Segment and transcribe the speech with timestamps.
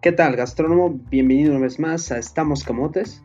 [0.00, 1.00] ¿Qué tal, gastrónomo?
[1.10, 3.20] Bienvenido una vez más a Estamos Camotes.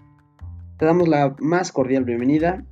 [0.79, 2.65] Te damos la más cordial bienvenida.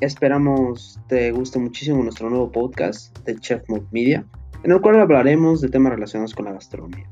[0.00, 4.24] Esperamos te guste muchísimo nuestro nuevo podcast de Chef Mode Media,
[4.62, 7.06] en el cual hablaremos de temas relacionados con la gastronomía.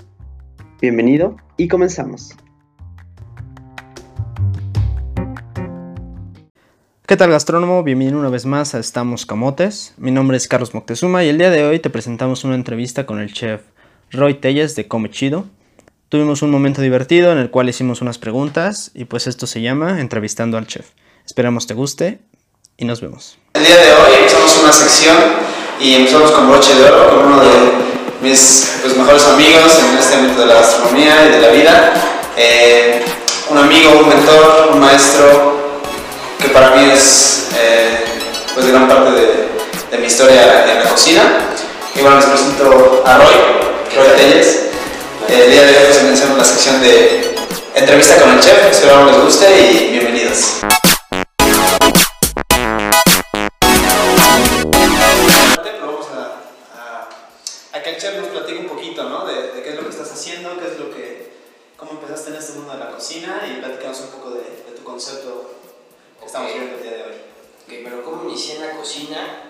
[0.81, 2.35] Bienvenido y comenzamos.
[7.05, 7.83] ¿Qué tal gastrónomo?
[7.83, 9.93] Bienvenido una vez más a Estamos Camotes.
[9.99, 13.21] Mi nombre es Carlos Moctezuma y el día de hoy te presentamos una entrevista con
[13.21, 13.61] el chef
[14.11, 15.45] Roy Telles de Come Chido.
[16.11, 20.01] Tuvimos un momento divertido en el cual hicimos unas preguntas y pues esto se llama
[20.01, 20.87] Entrevistando al Chef.
[21.25, 22.19] Esperamos te guste
[22.77, 23.39] y nos vemos.
[23.55, 25.17] El día de hoy empezamos una sección
[25.79, 27.49] y empezamos con broche de oro, con uno de
[28.23, 31.95] mis pues, mejores amigos en este ámbito de la gastronomía y de la vida.
[32.37, 33.05] Eh,
[33.49, 35.61] un amigo, un mentor, un maestro
[36.41, 38.05] que para mí es eh,
[38.53, 39.49] pues gran parte de,
[39.93, 41.23] de, mi historia en la cocina.
[41.95, 43.35] Y bueno, les presento a Roy,
[43.95, 44.70] Roy Telles.
[45.29, 47.35] El día de hoy pues, iniciamos la sección de
[47.75, 50.61] entrevista con el chef, espero les guste y bienvenidos.
[55.81, 57.09] Vamos a,
[57.73, 59.27] a, que el chef nos platique un poquito ¿no?
[59.27, 61.33] de, de, qué es lo que estás haciendo, qué es lo que,
[61.77, 64.83] cómo empezaste en este mundo de la cocina y platicamos un poco de, de tu
[64.85, 65.55] concepto
[66.19, 67.15] que estamos viendo el día de hoy.
[67.67, 69.45] Ok, pero cómo inicié en la cocina,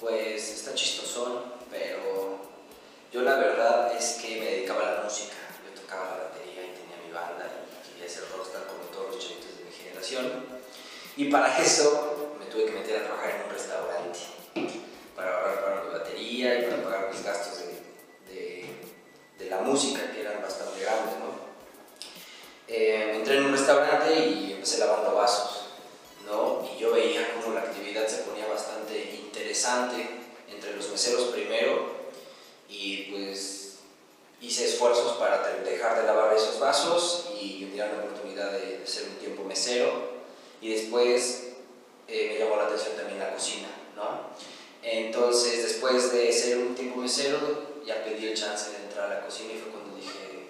[0.00, 2.46] pues está chistosón, pero
[3.12, 4.25] yo la verdad es que
[11.16, 14.18] Y para eso me tuve que meter a trabajar en un restaurante
[15.14, 18.66] para ahorrar para mi batería y para pagar mis gastos de, de,
[19.38, 21.46] de la música, que eran bastante grandes, ¿no?
[22.68, 25.66] Eh, entré en un restaurante y empecé lavando vasos.
[26.26, 26.68] ¿no?
[26.74, 30.08] Y yo veía como la actividad se ponía bastante interesante
[30.52, 31.86] entre los meseros primero
[32.68, 33.76] y pues
[34.40, 38.86] hice esfuerzos para dejar de lavar esos vasos y me dieron la oportunidad de, de,
[38.86, 40.16] ser un tiempo mesero
[40.60, 41.52] y después
[42.08, 44.34] eh, me llamó la atención también la cocina, ¿no?
[44.82, 47.38] Entonces después de ser un tiempo mesero
[47.84, 50.48] ya pedí el chance de entrar a la cocina y fue cuando dije,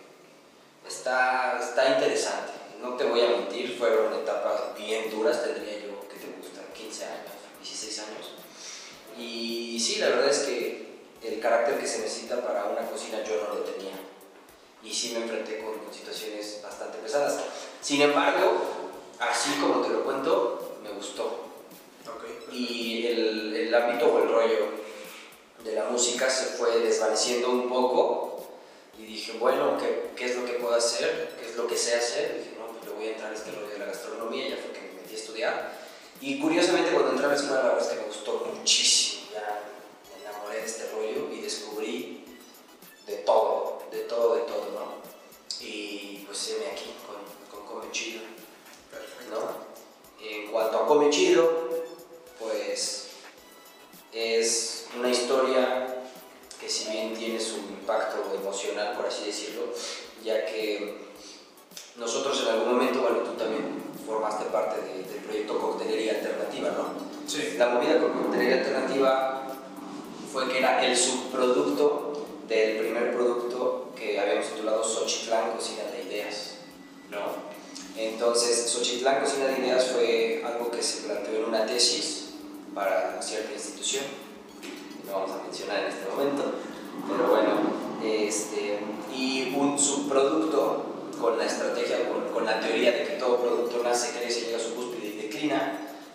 [1.07, 2.53] está, está interesante
[2.83, 6.61] no te voy a mentir, fueron etapas bien duras, tendría yo, ¿qué te gusta?
[6.75, 8.33] 15 años, 16 años.
[9.19, 13.43] Y sí, la verdad es que el carácter que se necesita para una cocina yo
[13.43, 13.95] no lo tenía.
[14.83, 17.39] Y sí me enfrenté con, con situaciones bastante pesadas.
[17.81, 18.61] Sin embargo,
[19.19, 21.47] así como te lo cuento, me gustó.
[22.17, 22.47] Okay.
[22.53, 24.67] Y el, el ámbito o el rollo
[25.65, 28.36] de la música se fue desvaneciendo un poco
[28.99, 31.35] y dije, bueno, ¿qué, ¿qué, es lo que puedo hacer?
[31.39, 32.37] ¿Qué es lo que sé hacer?
[32.37, 34.57] Y dije, no, pues le voy a entrar a este rollo de la gastronomía, ya
[34.57, 35.73] fue que me metí a estudiar.
[36.21, 39.63] Y curiosamente cuando entré a la escuela, la verdad es que me gustó muchísimo, ya
[40.15, 42.25] me enamoré de este rollo y descubrí
[43.07, 44.97] de todo, de todo, de todo, ¿no?
[45.61, 48.23] Y pues me aquí con, con Come Chido,
[49.31, 50.27] ¿no?
[50.27, 51.66] En cuanto a Come Chido,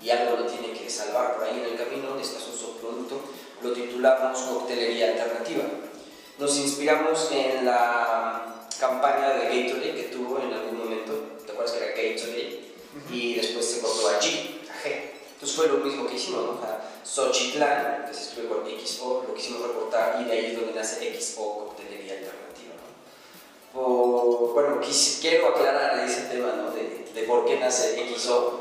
[0.03, 3.21] y algo lo tiene que salvar por ahí en el camino, este es un subproducto,
[3.61, 5.63] lo titulamos Coctelería Alternativa.
[6.39, 11.13] Nos inspiramos en la campaña de Gatorade que tuvo en algún momento,
[11.45, 12.61] ¿te acuerdas que era Gatorade?
[13.11, 15.11] Y después se cortó a G, a G.
[15.33, 16.51] Entonces fue lo mismo que hicimos, ¿no?
[16.53, 20.55] O sea, Xochitlán, que se escribe con XO, lo quisimos recortar y de ahí es
[20.55, 22.73] donde nace XO, coctelería alternativa.
[23.73, 23.81] ¿no?
[23.81, 26.71] O, bueno, quis, quiero aclarar ese tema ¿no?
[26.71, 28.60] de, de, por qué nace XO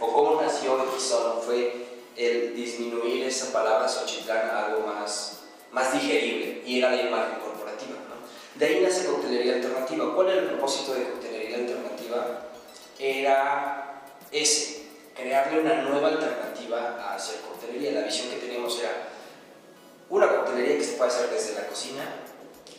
[0.00, 1.34] o cómo nació XO.
[1.34, 1.40] ¿no?
[1.40, 1.86] Fue
[2.16, 5.40] el disminuir esa palabra Xochitlán a algo más,
[5.70, 7.94] más digerible y era la imagen corporativa.
[8.08, 8.58] ¿no?
[8.58, 10.14] De ahí nace coctelería alternativa.
[10.14, 12.48] ¿Cuál era el propósito de coctelería alternativa?
[12.98, 14.02] Era
[14.32, 17.92] ese crearle una nueva alternativa a hacer coctelería.
[17.92, 19.08] La visión que teníamos era
[20.10, 22.04] una coctelería que se puede hacer desde la cocina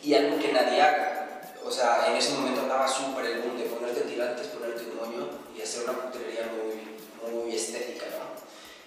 [0.02, 1.42] y algo que nadie haga.
[1.64, 5.28] O sea, en ese momento andaba súper el boom de ponerte tirantes, ponerte un moño
[5.56, 8.40] y hacer una coctelería muy, muy estética, ¿no?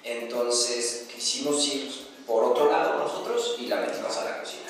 [0.03, 1.91] Entonces quisimos ir
[2.27, 4.69] por otro lado nosotros y la metimos a la cocina.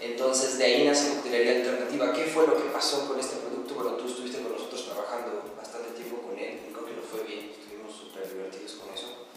[0.00, 2.12] Entonces de ahí nace Coctelería Alternativa.
[2.12, 3.74] ¿Qué fue lo que pasó con este producto?
[3.74, 7.50] Bueno, tú estuviste con nosotros trabajando bastante tiempo con él creo que nos fue bien,
[7.50, 9.28] estuvimos súper divertidos con eso.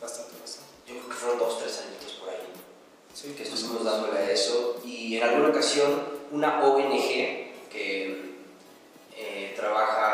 [0.00, 0.70] Bastante, bastante.
[0.86, 2.36] Yo creo que fueron dos, tres añitos por ahí
[3.14, 6.98] Sí, que estuvimos dándole a eso y en alguna ocasión una ONG
[7.70, 8.36] que
[9.16, 10.05] eh, trabaja,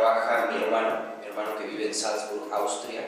[0.00, 3.00] trabaja mi hermano, mi hermano que vive en Salzburg, Austria,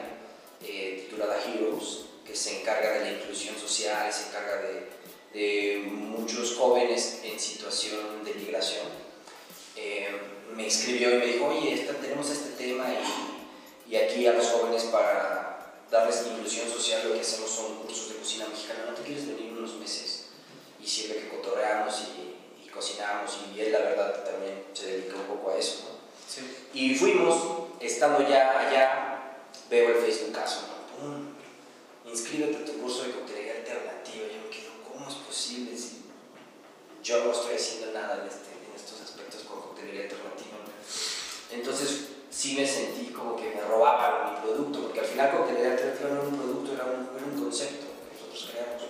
[0.65, 4.89] eh, titulada Heroes, que se encarga de la inclusión social, se encarga de,
[5.33, 8.85] de muchos jóvenes en situación de migración,
[9.75, 10.09] eh,
[10.55, 12.85] me escribió y me dijo, oye, esta- tenemos este tema
[13.87, 18.09] y, y aquí a los jóvenes para darles inclusión social lo que hacemos son cursos
[18.09, 18.85] de cocina mexicana.
[18.89, 20.25] ¿No te quieres venir unos meses?
[20.81, 25.23] Y sirve que cotorreamos y, y cocinamos y él la verdad también se dedica un
[25.37, 25.83] poco a eso.
[25.85, 25.98] ¿no?
[26.73, 27.37] Y fuimos,
[27.79, 29.37] estando ya allá,
[29.69, 30.61] veo el Facebook caso.
[30.99, 31.33] ¡Pum!
[32.05, 34.25] Inscríbete a tu curso de coctelería alternativa.
[34.27, 36.03] Yo me quedo, ¿cómo es posible si
[37.03, 40.57] yo no estoy haciendo nada en, este, en estos aspectos con coctelería alternativa?
[41.51, 46.09] Entonces sí me sentí como que me robaban mi producto, porque al final coctelería alternativa
[46.09, 48.83] no era un producto, era un, era un concepto que nosotros creamos.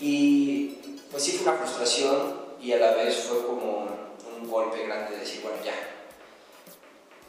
[0.00, 3.88] Y pues sí fue una frustración y a la vez fue como
[4.36, 5.93] un golpe grande de decir, bueno, ya,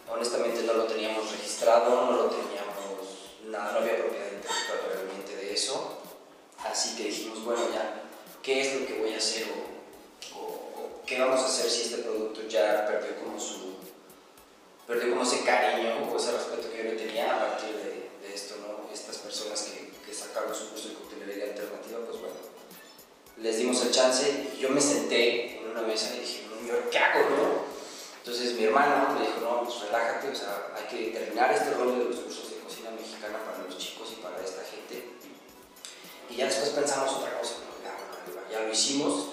[0.09, 2.75] honestamente no lo teníamos registrado, no lo teníamos,
[3.47, 5.99] nada, no había propiedad intelectual realmente de eso.
[6.63, 8.03] Así que dijimos, bueno, ya,
[8.41, 12.47] ¿qué es lo que voy a hacer o, qué vamos a hacer si este producto
[12.47, 13.75] ya perdió como su,
[14.87, 17.95] perdió como ese cariño o ese respeto que yo le tenía a partir de,
[18.33, 18.91] esto, ¿no?
[18.93, 22.35] Estas personas que, sacaron su curso de coctelería alternativa, pues bueno,
[23.37, 26.89] les dimos el chance y yo me senté en una mesa y dije, "No, ¿yo
[26.89, 27.64] qué hago, no?
[28.25, 31.91] Entonces mi hermano me dijo, no, pues relájate, o sea, hay que terminar este rollo
[31.91, 35.13] de los cursos de cocina mexicana para los chicos y para esta gente.
[36.31, 38.51] Y ya después pensamos otra cosa, ¿no?
[38.51, 39.27] ya, lo hicimos,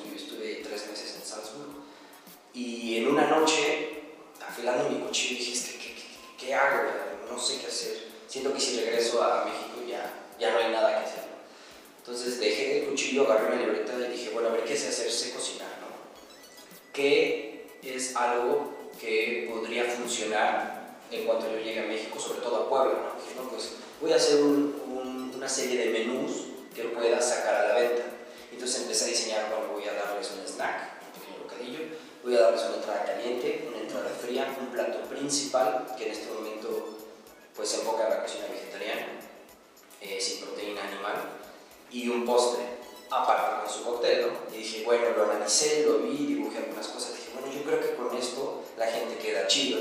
[49.53, 49.81] chido.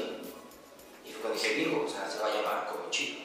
[1.05, 3.19] Y fue cuando dije, bingo, o sea, se va a llamar como chido,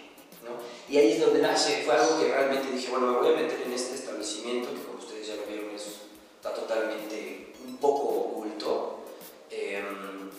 [0.44, 0.52] ¿no?
[0.88, 3.62] Y ahí es donde nace, fue algo que realmente dije, bueno, me voy a meter
[3.62, 5.86] en este establecimiento, que como ustedes ya lo vieron, es,
[6.36, 9.00] está totalmente un poco oculto.
[9.50, 10.30] Em,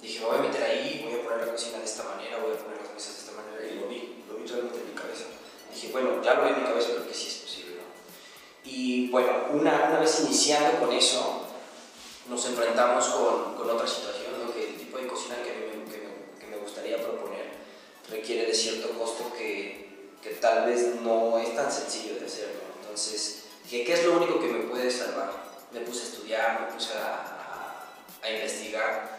[0.00, 2.52] dije, me voy a meter ahí, voy a poner la cocina de esta manera, voy
[2.52, 4.94] a poner las mesas de esta manera, y lo vi, lo vi realmente en mi
[4.94, 5.24] cabeza.
[5.72, 8.70] Dije, bueno, ya lo vi en mi cabeza, creo que sí es posible, ¿no?
[8.70, 11.42] Y bueno, una, una vez iniciando con eso,
[12.28, 14.23] nos enfrentamos con, con otra situación,
[18.14, 22.48] requiere de cierto costo que, que tal vez no es tan sencillo de hacer.
[22.54, 22.82] ¿no?
[22.82, 25.32] Entonces, dije, ¿qué es lo único que me puede salvar?
[25.72, 27.86] Me puse a estudiar, me puse a,
[28.22, 29.18] a, a investigar.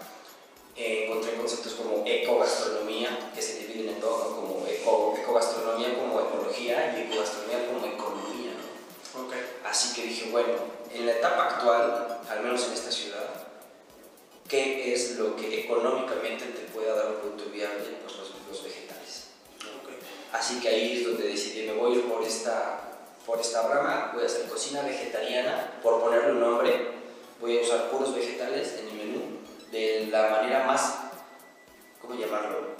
[0.77, 4.35] Eh, encontré conceptos como ecogastronomía, que se dividen en dos, ¿no?
[4.35, 8.51] como eco, ecogastronomía como ecología y ecogastronomía como economía.
[9.13, 9.21] ¿no?
[9.21, 9.33] Ok.
[9.63, 10.53] Así que dije, bueno,
[20.45, 22.79] Así que ahí es donde decidí, me voy a ir por esta,
[23.25, 26.91] por esta rama, voy a hacer cocina vegetariana, por ponerle un nombre,
[27.41, 29.21] voy a usar puros vegetales en mi menú,
[29.71, 30.99] de la manera más,
[31.99, 32.75] ¿cómo llamarlo?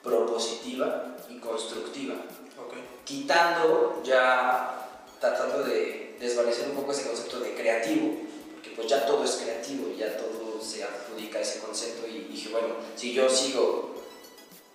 [0.00, 2.14] Propositiva y constructiva
[2.56, 2.74] Ok.
[3.04, 8.14] quitando ya, tratando de desvanecer un poco ese concepto de creativo,
[8.54, 12.50] porque pues ya todo es creativo, ya todo se adjudica a ese concepto y dije,
[12.50, 13.96] bueno, si yo sigo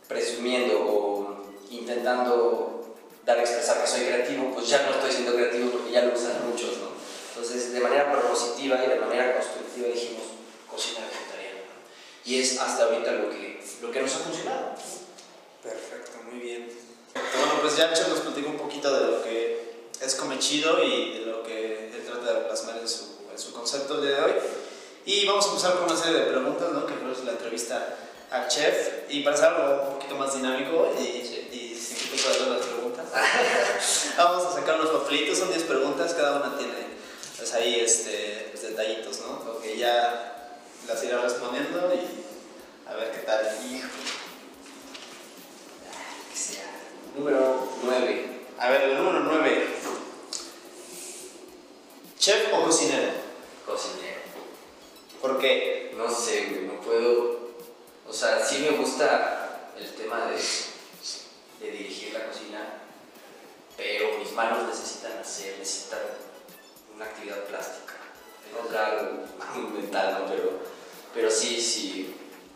[0.10, 1.23] presumiendo o
[1.78, 6.04] intentando dar a expresar que soy creativo, pues ya no estoy siendo creativo porque ya
[6.04, 6.94] lo usan muchos, ¿no?
[7.30, 10.24] Entonces, de manera propositiva y de manera constructiva dijimos
[10.70, 11.60] cocina vegetariana.
[11.66, 12.30] ¿no?
[12.30, 14.76] Y es hasta ahorita lo que, lo que nos ha funcionado.
[15.64, 16.70] Perfecto, muy bien.
[17.14, 21.20] Bueno, pues ya Chef nos platicó un poquito de lo que es Come Chido y
[21.20, 24.22] de lo que él trata de plasmar en su, en su concepto el día de
[24.22, 24.34] hoy.
[25.06, 26.86] Y vamos a empezar con una serie de preguntas, ¿no?
[26.86, 27.98] Que fue la entrevista
[28.32, 29.10] al chef.
[29.10, 31.43] Y para hacer algo un poquito más dinámico y,
[32.16, 33.06] las preguntas,
[34.18, 36.74] vamos a sacar unos papelitos, son 10 preguntas, cada una tiene
[37.38, 39.52] pues ahí este, pues detallitos, ¿no?
[39.52, 43.46] Ok, ya las iré respondiendo y a ver qué tal.
[43.70, 43.90] Hijo.
[46.32, 46.66] Que sea.
[47.18, 48.40] Número 9.
[48.60, 49.68] A ver, el número 9.
[52.18, 53.12] ¿Chef o cocinero?
[53.66, 54.22] Cocinero.
[55.20, 55.94] ¿Por qué?
[55.98, 57.50] No sé, güey, no puedo.
[58.08, 60.38] O sea, sí me gusta el tema de
[61.72, 62.84] dirigir la cocina,
[64.34, 66.00] manos necesitan hacer, necesitan
[66.96, 67.94] una actividad plástica.
[68.48, 70.28] Es algo mental, ¿no?
[70.30, 70.52] Pero,
[71.14, 72.16] pero sí, sí.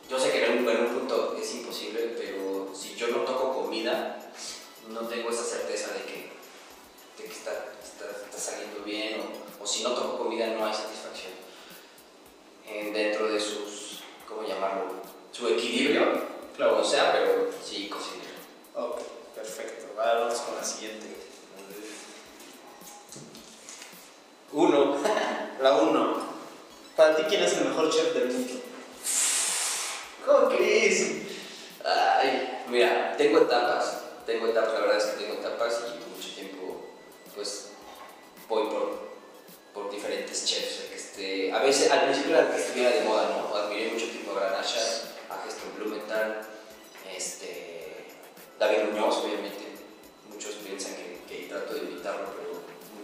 [0.09, 3.53] Yo sé que en un, en un punto es imposible, pero si yo no toco
[3.63, 4.17] comida,
[4.89, 6.31] no tengo esa certeza de que,
[7.17, 7.51] de que está,
[7.83, 9.19] está, está saliendo bien,
[9.59, 11.33] o, o si no toco comida no hay satisfacción
[12.67, 14.93] en- dentro de sus, ¿cómo llamarlo?
[15.33, 16.21] Su equilibrio,
[16.55, 16.79] Claro.
[16.79, 18.37] o sea, pero sí, cocinero.
[18.75, 19.01] Ok,
[19.35, 19.87] perfecto.
[19.99, 21.16] Ahora vamos con la siguiente.
[24.51, 24.97] Uno.
[25.61, 26.15] La uno.
[26.95, 28.53] Para ti, ¿quién es el mejor chef del mundo?
[30.25, 31.21] ¿Cómo crees?
[31.83, 36.81] Ay, mira, tengo etapas, tengo etapas, la verdad es que tengo etapas y mucho tiempo,
[37.35, 37.69] pues,
[38.49, 39.09] voy por,
[39.73, 40.83] por diferentes chefs.
[41.53, 43.55] a veces, al principio era que estuviera de moda, ¿no?
[43.55, 46.41] Admiré mucho tiempo a Gran a Geston Blumenthal,
[47.15, 48.07] este,
[48.59, 49.65] David Muñoz, obviamente.
[50.29, 52.46] Muchos piensan que, que trato de imitarlo, pero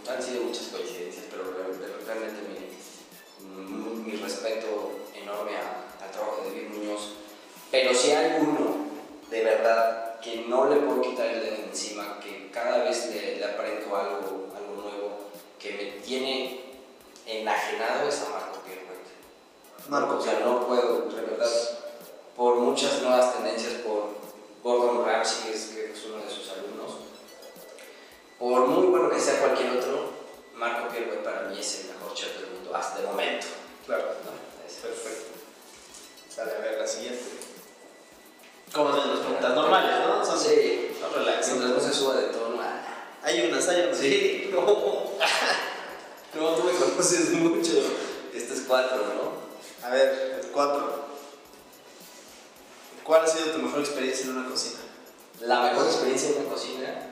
[0.08, 6.50] han sido muchas coincidencias, pero re- re- realmente mi, mi, respeto enorme al trabajo de
[6.50, 7.10] David Muñoz.
[7.70, 8.76] Pero si hay uno
[9.30, 13.36] de verdad que no le puedo quitar el dedo de encima, que cada vez le,
[13.36, 15.18] le aprendo algo, algo nuevo,
[15.58, 16.60] que me tiene
[17.26, 18.84] enajenado es a Marco Pierre
[19.88, 21.50] Marco o sea, no puedo, de verdad,
[22.36, 24.14] por muchas nuevas tendencias, por
[24.62, 25.54] Gordon Ramsay, que
[25.92, 26.96] es uno de sus alumnos,
[28.38, 30.12] por muy bueno que sea cualquier otro,
[30.54, 33.46] Marco Pierre para mí es el mejor chef del mundo hasta el momento.
[33.86, 34.04] Claro.
[34.24, 34.66] ¿no?
[34.66, 35.32] Es- Perfecto.
[36.28, 37.22] Sale, a ver la siguiente.
[38.72, 40.24] ¿Cómo son las preguntas normales, no?
[40.24, 41.46] Son Sí, son relax.
[41.48, 42.60] mientras no se suba de tono.
[42.60, 42.80] ah.
[43.22, 43.98] Hay unas, hay unas.
[43.98, 44.60] Sí, no.
[46.34, 47.72] No, tú me conoces mucho.
[48.34, 49.86] Este es cuatro, ¿no?
[49.86, 51.04] A ver, el 4.
[53.04, 54.80] ¿Cuál ha sido tu mejor experiencia en una cocina?
[55.42, 57.10] La mejor experiencia en una cocina,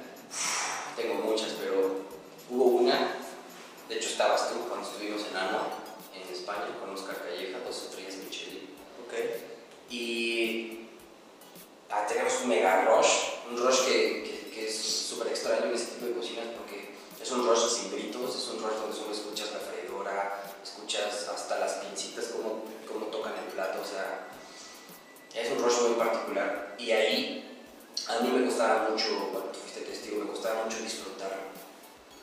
[0.97, 2.03] tengo muchas, pero
[2.51, 3.17] hubo una,
[3.89, 5.61] de hecho estabas tú cuando estuvimos en Ano,
[6.15, 8.71] en España, con Oscar Calleja, dos estrellas Michelin,
[9.07, 9.15] Ok.
[9.91, 10.87] y
[11.91, 13.09] ah, tenemos un mega rush,
[13.51, 13.93] un rush que,
[14.25, 17.91] que- que es súper extraño en este tipo de cocinas porque es un rush sin
[17.93, 23.07] gritos, es un rush donde solo escuchas la freidora, escuchas hasta las pincitas, cómo, cómo
[23.07, 24.29] tocan el plato, o sea,
[25.35, 26.75] es un rush muy particular.
[26.79, 27.49] Y ahí
[28.09, 29.52] a mí me costaba mucho, bueno,
[30.03, 31.53] fuiste testigo, me costaba mucho disfrutar.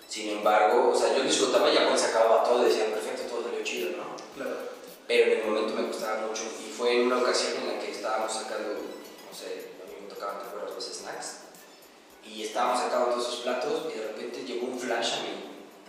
[0.07, 3.63] Sin embargo, o sea, yo disfrutaba ya cuando se acababa todo, decía, perfecto, todo salió
[3.63, 4.15] chido, ¿no?
[4.35, 4.57] Claro.
[5.07, 6.43] Pero en el momento me costaba mucho.
[6.43, 10.13] Y fue en una ocasión en la que estábamos sacando, no sé, a mí me
[10.13, 10.75] tocaban ¿te acuerdas?
[10.75, 11.37] los snacks.
[12.25, 15.29] Y estábamos sacando todos esos platos y de repente llegó un flash a mi,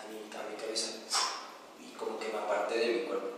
[0.01, 0.93] a mi, a mi cabeza.
[1.81, 3.29] Y como que me aparté de mi cuerpo.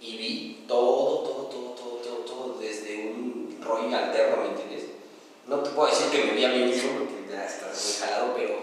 [0.00, 4.90] Y vi todo, todo, todo, todo, todo, todo desde un rolling alterno, ¿me entiendes?
[5.46, 7.07] No te puedo decir que me vi a mí mismo
[7.84, 8.60] muy jalado, pero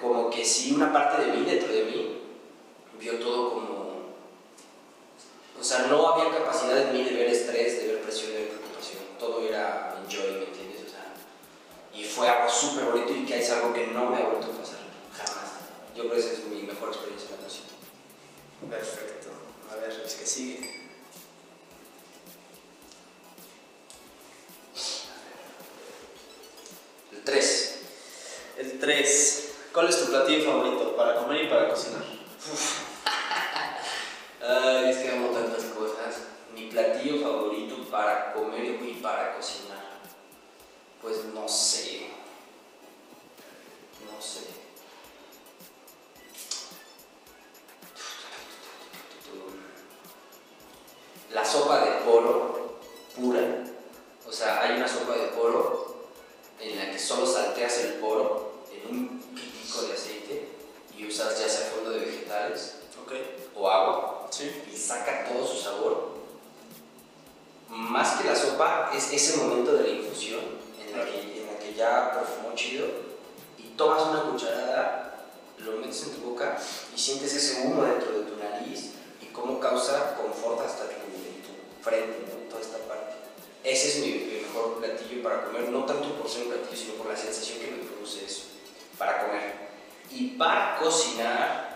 [0.00, 2.22] como que sí una parte de mí, dentro de mí,
[2.98, 3.86] vio todo como
[5.58, 8.48] o sea, no había capacidad en mí de ver estrés, de ver presión, de ver
[8.50, 9.02] preocupación.
[9.18, 10.82] Todo era enjoy, ¿me entiendes?
[10.86, 11.14] O sea,
[11.94, 14.60] y fue algo súper bonito y que es algo que no me ha vuelto a
[14.60, 14.78] pasar
[15.16, 15.52] jamás.
[15.96, 18.76] Yo creo que esa es mi mejor experiencia en la.
[18.76, 19.28] Perfecto.
[19.72, 20.86] A ver, es que sigue.
[27.12, 27.65] El 3.
[28.76, 29.54] El 3.
[29.72, 32.04] ¿Cuál es tu platillo favorito para comer y para cocinar?
[34.46, 36.24] Ay, es que amo tantas cosas.
[36.54, 39.82] Mi platillo favorito para comer y para cocinar.
[41.00, 42.10] Pues no sé.
[44.04, 44.40] No sé.
[51.32, 52.55] La sopa de poro
[90.74, 91.66] cocinar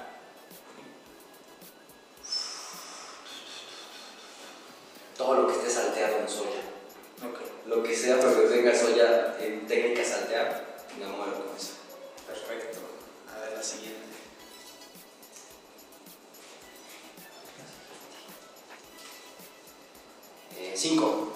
[5.16, 6.62] todo lo que esté salteado en soya.
[7.66, 11.74] Lo que sea, pero que tenga soya en técnica salteada, me muero con eso.
[12.26, 12.78] Perfecto.
[13.32, 14.00] A ver la siguiente.
[20.56, 21.32] Eh, cinco.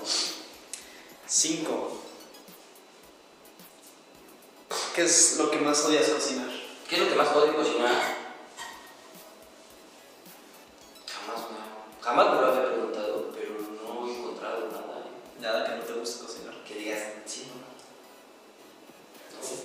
[1.26, 2.00] Cinco.
[4.94, 6.63] ¿Qué es lo que más odias cocinar?
[6.88, 7.90] ¿Qué es lo que más odio cocinar?
[11.06, 11.58] Jamás me,
[12.04, 15.04] jamás me lo había preguntado, pero no he encontrado nada
[15.40, 16.54] Nada que no te guste cocinar.
[16.66, 17.64] que digas, sí, no.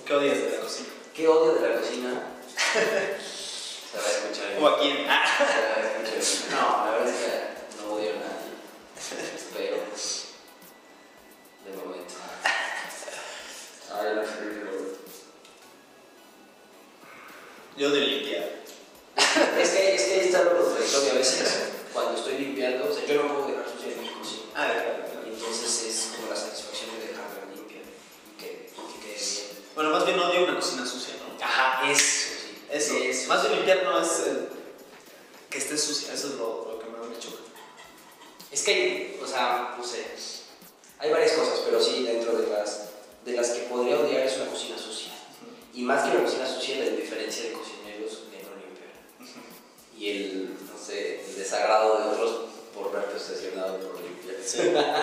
[0.06, 0.88] ¿Qué odias de la cocina?
[1.14, 2.22] ¿Qué odio de la cocina?
[3.90, 4.56] Se va a escuchar.
[4.60, 4.96] ¿O a quién?
[4.98, 6.50] Se va a escuchar.
[6.50, 6.89] No,
[54.54, 54.96] yeah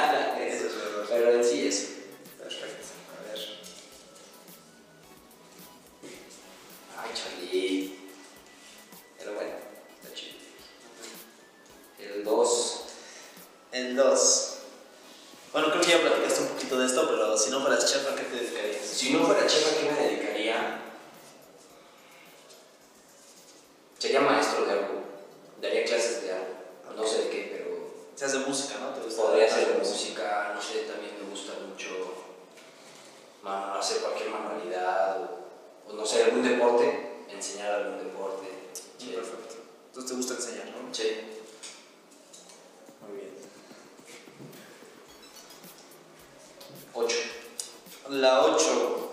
[48.10, 49.10] La 8.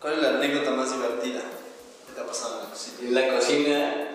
[0.00, 1.40] ¿Cuál es la anécdota más divertida
[2.06, 3.20] que te ha pasado en la cocina?
[3.20, 4.07] La cocina,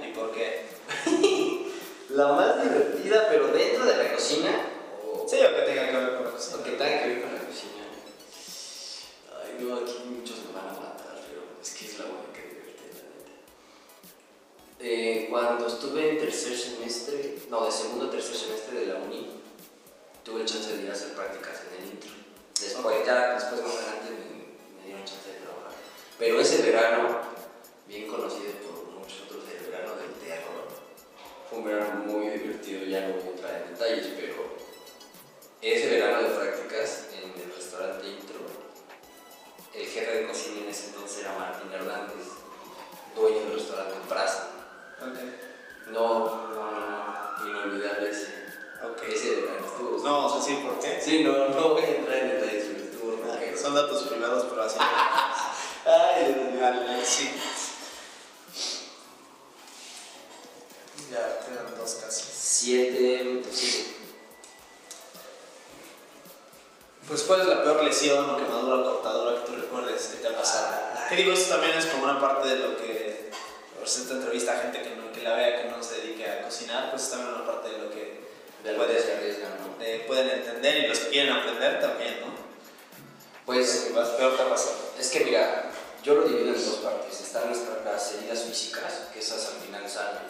[85.23, 85.71] que mira,
[86.03, 87.21] yo lo divido en dos partes.
[87.21, 90.23] Están nuestras, las heridas físicas, que esas al final salen,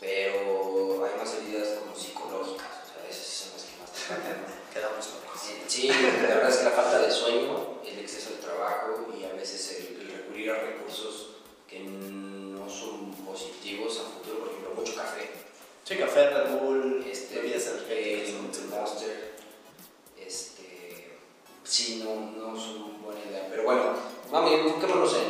[0.00, 4.44] pero hay más heridas como psicológicas, o sea, esas son las que más te matan.
[4.72, 5.40] Quedamos locos.
[5.40, 9.24] Sí, Sí, la verdad es que la falta de sueño, el exceso de trabajo y
[9.24, 11.28] a veces el, el recurrir a recursos
[11.68, 15.30] que no son positivos a futuro, por ejemplo, mucho café,
[15.84, 18.32] Sí, café, Red Bull, este, bebidas energéticas.
[18.70, 19.34] Monster,
[20.16, 21.18] este,
[21.64, 23.48] sí, no, no es una buena idea.
[23.50, 23.94] Pero bueno,
[24.32, 25.28] mami, enfoquémonos en,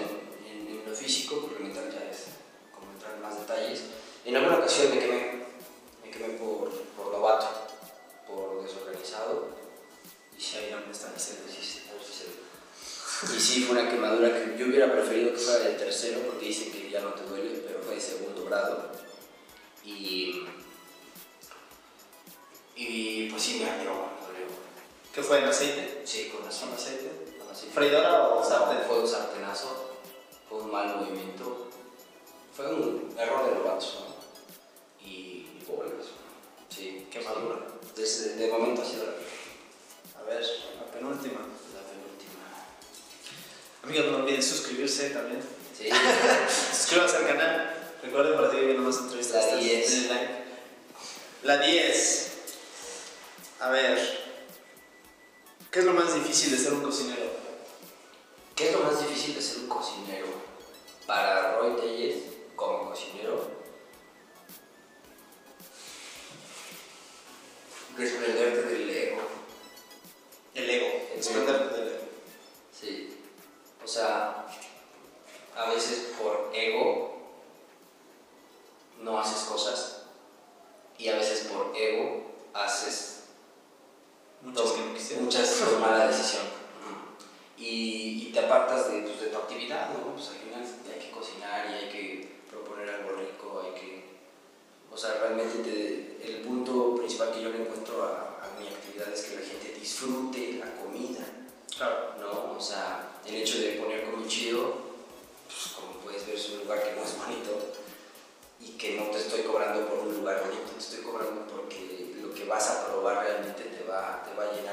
[0.49, 2.27] en, en lo físico, porque lo mental ya es
[2.73, 3.81] como entrar en más detalles.
[4.25, 5.45] En alguna ocasión me quemé,
[6.05, 7.49] me quemé por, por novato,
[8.29, 9.49] por desorganizado.
[10.39, 11.03] Y sí, Ahí no sí,
[11.51, 11.83] sí.
[13.37, 16.73] Y sí, fue una quemadura que yo hubiera preferido que fuera de tercero, porque dicen
[16.73, 18.91] que ya no te duele, pero fue de segundo grado.
[19.85, 20.45] Y,
[22.77, 24.13] y pues sí, me dolió.
[25.13, 26.03] ¿Qué fue en aceite?
[26.05, 26.75] Sí, con ¿Con aceite.
[26.75, 27.32] aceite?
[27.53, 27.75] Aceite.
[27.75, 28.79] ¿Freidora o sartén?
[28.87, 29.91] Fue un sartenazo,
[30.49, 31.69] fue un mal movimiento,
[32.57, 35.07] fue un error de novatos, ¿no?
[35.07, 35.11] Y,
[35.59, 36.07] y pobres.
[36.69, 37.57] Sí, Quemadura.
[37.83, 38.01] sí.
[38.01, 41.41] Desde de momento ha sido la, A ver, la penúltima.
[41.41, 42.43] la penúltima.
[43.85, 45.43] Amigos, no olviden suscribirse también.
[45.77, 45.89] Sí.
[46.77, 47.75] Suscríbanse al canal.
[48.03, 49.35] Recuerden para seguir viendo más entrevistas.
[49.37, 49.91] La estas, 10.
[49.91, 50.33] denle like.
[51.45, 52.33] La 10.
[53.61, 54.23] A ver.
[55.71, 57.22] ¿Qué es lo más difícil de ser un cocinero?
[58.63, 60.27] ¿Qué es lo más difícil de ser un cocinero?
[61.05, 62.23] Para Roy Telles,
[62.55, 63.45] como cocinero,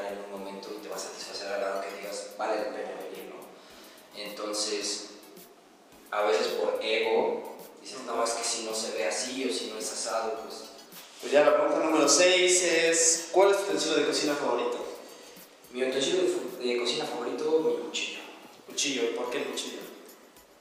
[0.08, 2.92] en un momento y te va a satisfacer al grado que digas, vale la pena
[3.10, 4.20] venir, ¿no?
[4.20, 5.10] Entonces,
[6.12, 9.68] a veces por ego, dices, no, es que si no se ve así o si
[9.68, 10.70] no es asado, pues
[11.22, 14.86] Pues ya la pregunta número 6 es: ¿Cuál es tu utensilio de cocina favorito?
[15.72, 18.20] mi utensilio de, de cocina favorito, mi cuchillo.
[18.68, 19.04] Cuchillo.
[19.04, 19.80] ¿Y por qué el cuchillo?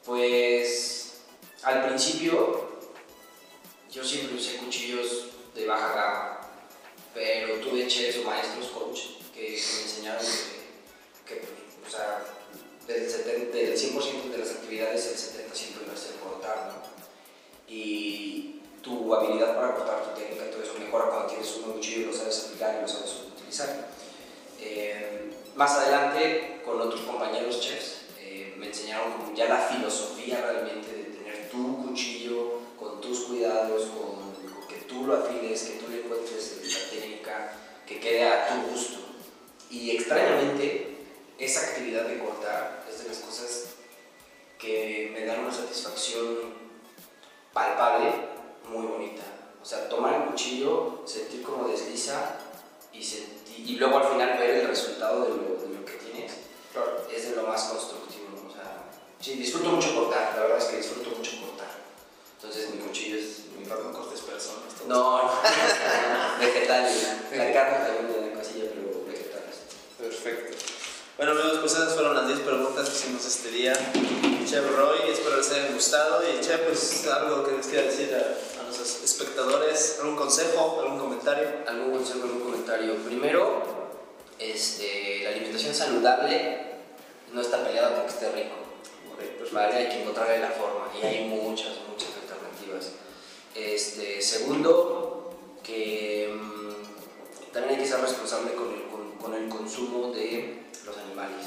[0.04, 1.20] Pues
[1.62, 2.68] al principio
[3.90, 6.40] yo siempre usé cuchillos de baja gama,
[7.14, 9.00] pero tuve chefs o maestros coach
[9.38, 10.26] que, me enseñaron
[11.26, 11.42] que, que,
[11.86, 12.24] o sea,
[12.86, 17.72] del, 70 del 100% de las actividades el 70 siempre va a ser cortar, ¿no?
[17.72, 22.04] Y tu habilidad para cortar, tu técnica todo eso mejora cuando tienes un cuchillo y
[22.06, 23.88] lo sabes aplicar y lo sabes utilizar.
[24.60, 30.90] Eh, más adelante, con otros compañeros chefs, eh, me enseñaron como ya la filosofía realmente
[30.92, 35.90] de tener tu cuchillo con tus cuidados, con, con que tú lo afiles, que tú
[35.90, 37.52] le encuentres la técnica,
[37.86, 38.97] que quede a tu gusto.
[39.70, 40.96] Y extrañamente,
[41.38, 43.64] esa actividad de cortar es de las cosas
[44.58, 46.54] que me dan una satisfacción
[47.52, 48.12] palpable,
[48.68, 49.22] muy bonita.
[49.62, 52.36] O sea, tomar el cuchillo, sentir cómo desliza
[52.92, 56.32] y, sentir, y luego al final ver el resultado de lo, de lo que tienes,
[56.72, 57.06] Claro.
[57.14, 58.28] es de lo más constructivo.
[58.48, 58.84] O sea,
[59.20, 61.68] sí, disfruto mucho cortar, la verdad es que disfruto mucho cortar.
[62.36, 64.64] Entonces mi cuchillo es mi no cortes personas.
[64.88, 65.30] No, no,
[66.40, 67.08] vegetales.
[67.32, 68.87] La carne también me da cosilla, pero.
[69.98, 70.56] Perfecto.
[71.16, 73.72] Bueno amigos, pues esas fueron las 10 preguntas que hicimos este día.
[74.48, 76.22] Chef Roy, espero les hayan gustado.
[76.22, 81.00] Y Chef, pues algo que les quiera decir a, a nuestros espectadores, algún consejo, algún
[81.00, 81.48] comentario.
[81.66, 82.94] ¿Algún consejo, algún comentario?
[83.04, 83.62] Primero,
[84.38, 86.60] este, la alimentación saludable
[87.32, 88.54] no está peleada con que esté rico.
[89.50, 89.74] ¿vale?
[89.74, 92.92] Hay que encontrarle la forma y hay muchas, muchas alternativas.
[93.52, 95.34] Este, segundo,
[95.64, 98.87] que mm, también hay que ser responsable con el,
[99.28, 101.46] con, el consumo de los animales.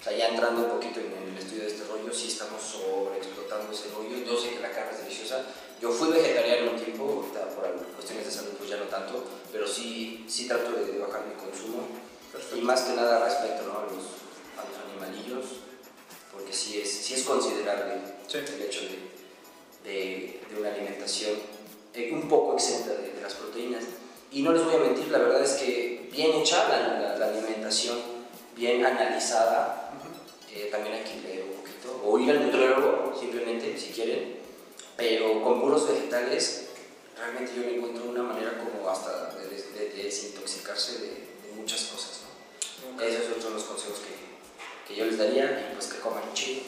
[0.00, 3.72] O sea, ya entrando un poquito en el estudio de este rollo, sí estamos sobreexplotando
[3.72, 4.16] ese rollo.
[4.24, 5.44] Yo sé que la carne es deliciosa.
[5.80, 9.66] Yo fui vegetariano un tiempo, ahorita por cuestiones de salud pues ya no tanto, pero
[9.66, 11.86] sí, sí trato de bajar mi consumo.
[12.56, 13.78] Y más que nada respeto ¿no?
[13.78, 14.04] a, los,
[14.56, 15.44] a los animalillos,
[16.32, 18.38] porque sí es, sí es considerable Sí.
[18.38, 21.34] el hecho de, de, de una alimentación
[21.94, 23.84] eh, un poco exenta de, de las proteínas.
[24.30, 27.26] Y no les voy a mentir, la verdad es que bien hecha la, la- la
[27.26, 27.98] alimentación,
[28.56, 29.92] bien analizada,
[30.52, 34.36] eh, también hay que leer un poquito, o ir al nutriólogo simplemente si quieren,
[34.96, 36.66] pero con puros vegetales
[37.16, 41.82] realmente yo le encuentro una manera como hasta de, de- de desintoxicarse de, de muchas
[41.84, 42.20] cosas.
[42.96, 43.00] ¿no?
[43.02, 46.62] Esos son los consejos que, que yo les daría y pues que coman chido.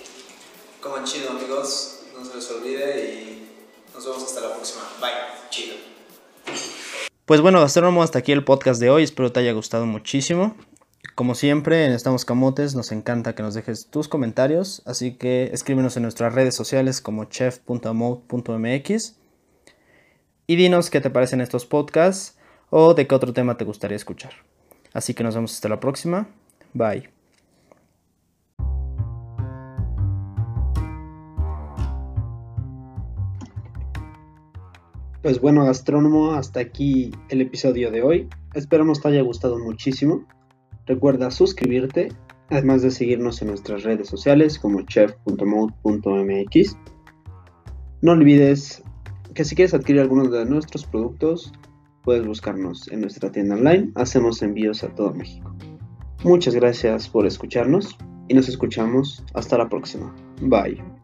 [0.80, 3.48] Coman chido amigos, no se les olvide y
[3.94, 4.82] nos vemos hasta la próxima.
[5.00, 5.48] Bye.
[5.50, 5.76] Chido.
[7.32, 9.04] Pues bueno, Gastrónomo, hasta aquí el podcast de hoy.
[9.04, 10.54] Espero te haya gustado muchísimo.
[11.14, 15.96] Como siempre, en Estamos Camotes nos encanta que nos dejes tus comentarios, así que escríbenos
[15.96, 19.16] en nuestras redes sociales como chef.mode.mx
[20.46, 22.36] y dinos qué te parecen estos podcasts
[22.68, 24.34] o de qué otro tema te gustaría escuchar.
[24.92, 26.28] Así que nos vemos hasta la próxima.
[26.74, 27.21] Bye.
[35.22, 38.28] Pues bueno, gastrónomo, hasta aquí el episodio de hoy.
[38.54, 40.26] Esperamos te haya gustado muchísimo.
[40.84, 42.08] Recuerda suscribirte,
[42.50, 46.76] además de seguirnos en nuestras redes sociales como chef.mode.mx.
[48.00, 48.82] No olvides
[49.32, 51.52] que si quieres adquirir algunos de nuestros productos,
[52.02, 53.92] puedes buscarnos en nuestra tienda online.
[53.94, 55.54] Hacemos envíos a todo México.
[56.24, 60.12] Muchas gracias por escucharnos y nos escuchamos hasta la próxima.
[60.40, 61.01] Bye.